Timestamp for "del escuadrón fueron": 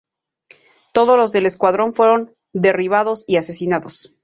1.31-2.31